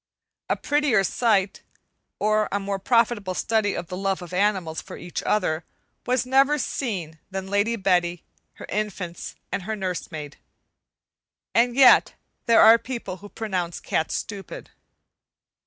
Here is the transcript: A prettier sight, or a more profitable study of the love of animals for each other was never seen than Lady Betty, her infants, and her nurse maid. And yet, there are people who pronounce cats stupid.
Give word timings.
A 0.49 0.55
prettier 0.55 1.03
sight, 1.03 1.61
or 2.17 2.49
a 2.51 2.59
more 2.59 2.79
profitable 2.79 3.35
study 3.35 3.75
of 3.75 3.85
the 3.85 3.95
love 3.95 4.23
of 4.23 4.33
animals 4.33 4.81
for 4.81 4.97
each 4.97 5.21
other 5.21 5.63
was 6.07 6.25
never 6.25 6.57
seen 6.57 7.19
than 7.29 7.45
Lady 7.51 7.75
Betty, 7.75 8.23
her 8.53 8.65
infants, 8.69 9.35
and 9.51 9.61
her 9.61 9.75
nurse 9.75 10.09
maid. 10.11 10.37
And 11.53 11.75
yet, 11.75 12.15
there 12.47 12.61
are 12.63 12.79
people 12.79 13.17
who 13.17 13.29
pronounce 13.29 13.79
cats 13.79 14.15
stupid. 14.15 14.71